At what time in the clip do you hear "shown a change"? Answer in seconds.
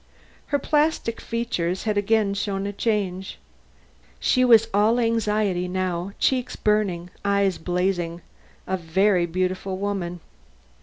2.33-3.37